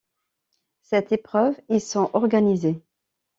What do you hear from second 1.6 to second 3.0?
y sont organisées.